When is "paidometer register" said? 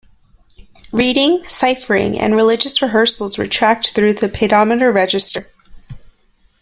4.29-5.47